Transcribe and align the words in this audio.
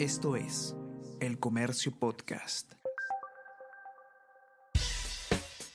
Esto 0.00 0.34
es 0.34 0.74
El 1.20 1.38
Comercio 1.38 1.92
Podcast. 1.92 2.72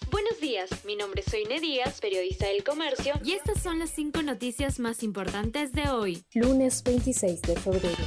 Buenos 0.10 0.42
días, 0.42 0.84
mi 0.84 0.96
nombre 0.96 1.22
es 1.24 1.32
Soine 1.32 1.60
Díaz, 1.60 2.02
periodista 2.02 2.48
del 2.48 2.64
comercio, 2.64 3.14
y 3.24 3.34
estas 3.34 3.62
son 3.62 3.78
las 3.78 3.92
cinco 3.92 4.24
noticias 4.24 4.80
más 4.80 5.04
importantes 5.04 5.74
de 5.74 5.90
hoy. 5.90 6.26
Lunes 6.34 6.82
26 6.82 7.40
de 7.44 7.56
febrero. 7.56 8.04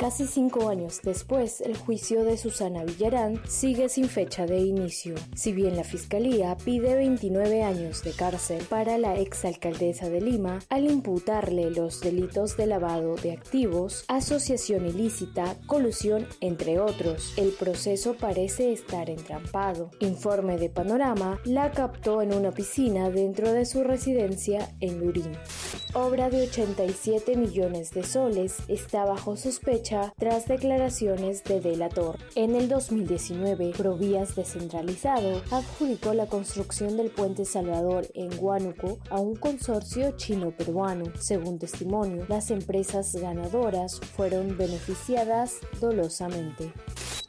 Casi 0.00 0.26
cinco 0.26 0.70
años 0.70 1.02
después, 1.02 1.60
el 1.60 1.76
juicio 1.76 2.24
de 2.24 2.38
Susana 2.38 2.84
Villarán 2.84 3.38
sigue 3.46 3.90
sin 3.90 4.08
fecha 4.08 4.46
de 4.46 4.56
inicio. 4.56 5.14
Si 5.34 5.52
bien 5.52 5.76
la 5.76 5.84
Fiscalía 5.84 6.56
pide 6.56 6.94
29 6.94 7.62
años 7.62 8.02
de 8.02 8.12
cárcel 8.12 8.64
para 8.66 8.96
la 8.96 9.16
exalcaldesa 9.16 10.08
de 10.08 10.22
Lima 10.22 10.60
al 10.70 10.90
imputarle 10.90 11.70
los 11.70 12.00
delitos 12.00 12.56
de 12.56 12.66
lavado 12.66 13.16
de 13.16 13.32
activos, 13.32 14.06
asociación 14.08 14.86
ilícita, 14.86 15.56
colusión, 15.66 16.26
entre 16.40 16.80
otros, 16.80 17.34
el 17.36 17.50
proceso 17.50 18.14
parece 18.14 18.72
estar 18.72 19.10
entrampado. 19.10 19.90
Informe 20.00 20.56
de 20.56 20.70
Panorama 20.70 21.38
la 21.44 21.72
captó 21.72 22.22
en 22.22 22.32
una 22.32 22.52
piscina 22.52 23.10
dentro 23.10 23.52
de 23.52 23.66
su 23.66 23.84
residencia 23.84 24.74
en 24.80 24.98
Lurín. 24.98 25.32
Obra 25.92 26.30
de 26.30 26.44
87 26.44 27.36
millones 27.36 27.90
de 27.90 28.04
soles 28.04 28.60
está 28.68 29.04
bajo 29.04 29.36
sospecha 29.36 29.89
tras 30.16 30.46
declaraciones 30.46 31.42
de 31.44 31.60
delator. 31.60 32.18
En 32.36 32.54
el 32.54 32.68
2019, 32.68 33.72
Provías 33.76 34.36
Descentralizado 34.36 35.42
adjudicó 35.50 36.14
la 36.14 36.26
construcción 36.26 36.96
del 36.96 37.10
puente 37.10 37.44
Salvador 37.44 38.06
en 38.14 38.30
Huánuco 38.38 38.98
a 39.10 39.18
un 39.18 39.34
consorcio 39.34 40.16
chino-peruano. 40.16 41.04
Según 41.18 41.58
testimonio, 41.58 42.24
las 42.28 42.50
empresas 42.50 43.14
ganadoras 43.16 43.98
fueron 43.98 44.56
beneficiadas 44.56 45.56
dolosamente 45.80 46.72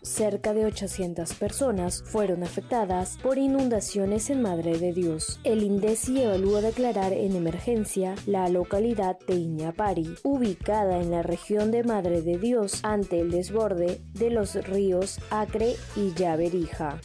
cerca 0.01 0.53
de 0.53 0.65
800 0.65 1.33
personas 1.33 2.03
fueron 2.05 2.43
afectadas 2.43 3.17
por 3.21 3.37
inundaciones 3.37 4.29
en 4.29 4.41
Madre 4.41 4.77
de 4.77 4.93
Dios. 4.93 5.39
El 5.43 5.63
INDECI 5.63 6.23
evalúa 6.23 6.61
declarar 6.61 7.13
en 7.13 7.35
emergencia 7.35 8.15
la 8.25 8.47
localidad 8.49 9.17
de 9.27 9.35
Iñapari, 9.35 10.15
ubicada 10.23 10.99
en 10.99 11.11
la 11.11 11.23
región 11.23 11.71
de 11.71 11.83
Madre 11.83 12.21
de 12.21 12.37
Dios 12.37 12.79
ante 12.83 13.19
el 13.19 13.31
desborde 13.31 14.01
de 14.13 14.29
los 14.29 14.55
ríos 14.67 15.19
Acre 15.29 15.75
y 15.95 16.13
Llaverija. 16.13 16.99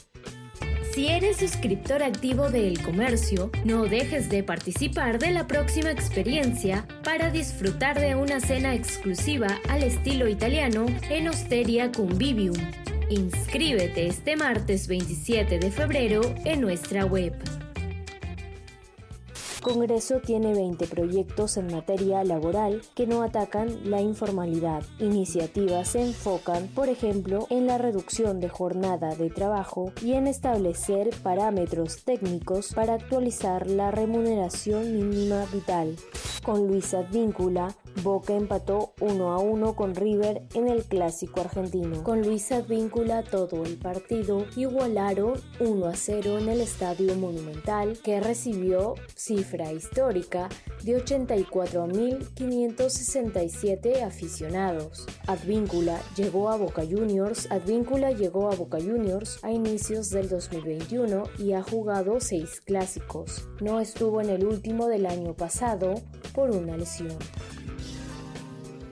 Si 0.97 1.09
eres 1.09 1.37
suscriptor 1.37 2.03
activo 2.03 2.49
de 2.49 2.69
El 2.69 2.83
Comercio, 2.83 3.51
no 3.67 3.85
dejes 3.85 4.31
de 4.31 4.43
participar 4.43 5.19
de 5.19 5.31
la 5.31 5.47
próxima 5.47 5.91
experiencia 5.91 6.89
para 7.05 7.31
disfrutar 7.31 8.01
de 8.01 8.15
una 8.15 8.41
cena 8.41 8.75
exclusiva 8.75 9.59
al 9.69 9.83
estilo 9.83 10.27
italiano 10.27 10.87
en 11.11 11.29
Osteria 11.29 11.93
Convivium. 11.93 12.57
Inscríbete 13.09 14.09
este 14.09 14.35
martes 14.35 14.89
27 14.89 15.61
de 15.61 15.71
febrero 15.71 16.23
en 16.45 16.61
nuestra 16.61 17.05
web. 17.05 17.35
Congreso 19.63 20.19
tiene 20.19 20.53
20 20.53 20.89
proyectos 20.89 21.57
en 21.57 21.73
materia 21.73 22.25
laboral 22.25 22.83
que 22.97 23.07
no 23.07 23.23
atacan 23.23 23.89
la 23.89 24.01
informalidad. 24.01 24.83
Iniciativas 24.99 25.91
se 25.91 26.03
enfocan, 26.03 26.67
por 26.67 26.89
ejemplo, 26.89 27.47
en 27.49 27.69
la 27.69 27.79
reducción 27.79 28.41
de 28.41 28.49
jornada 28.49 29.15
de 29.15 29.31
trabajo 29.31 29.93
y 30.03 30.15
en 30.15 30.27
establecer 30.27 31.11
parámetros 31.23 32.03
técnicos 32.03 32.75
para 32.75 32.95
actualizar 32.95 33.71
la 33.71 33.93
remuneración 33.93 34.93
mínima 34.93 35.45
vital. 35.53 35.95
Con 36.45 36.67
Luis 36.67 36.93
Advíncula, 36.93 37.75
Boca 38.03 38.35
empató 38.35 38.93
1 39.01 39.33
a 39.33 39.39
1 39.39 39.75
con 39.75 39.95
River 39.95 40.43
en 40.55 40.69
el 40.69 40.85
clásico 40.85 41.41
argentino. 41.41 42.03
Con 42.03 42.21
Luis 42.23 42.53
Advíncula 42.53 43.23
todo 43.23 43.65
el 43.65 43.79
partido 43.79 44.45
igualaron 44.55 45.41
1 45.61 45.87
a 45.87 45.97
0 45.97 46.39
en 46.39 46.51
el 46.51 46.61
Estadio 46.61 47.15
Monumental 47.15 47.99
que 48.03 48.21
recibió 48.21 48.97
cifra 49.15 49.73
histórica 49.73 50.51
de 50.85 51.03
84.567 51.03 54.03
aficionados. 54.03 55.07
Advíncula 55.27 55.99
llegó 56.17 56.51
a 56.51 56.57
Boca 56.57 56.83
Juniors, 56.83 57.51
Advíncula 57.51 58.11
llegó 58.13 58.51
a 58.51 58.55
Boca 58.55 58.77
Juniors 58.79 59.43
a 59.43 59.53
inicios 59.53 60.11
del 60.11 60.29
2021 60.29 61.23
y 61.39 61.55
ha 61.55 61.63
jugado 61.63 62.21
seis 62.21 62.61
clásicos. 62.61 63.49
No 63.61 63.81
estuvo 63.81 64.21
en 64.21 64.29
el 64.31 64.45
último 64.45 64.87
del 64.87 65.07
año 65.07 65.35
pasado 65.35 65.95
por 66.35 66.51
una 66.51 66.77
lesión. 66.77 67.17